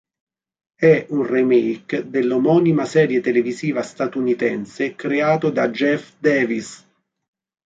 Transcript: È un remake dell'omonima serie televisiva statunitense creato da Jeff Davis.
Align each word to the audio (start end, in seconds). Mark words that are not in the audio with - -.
È 0.77 1.05
un 1.09 1.27
remake 1.27 2.09
dell'omonima 2.09 2.85
serie 2.85 3.21
televisiva 3.21 3.83
statunitense 3.83 4.95
creato 4.95 5.51
da 5.51 5.69
Jeff 5.69 6.13
Davis. 6.17 6.83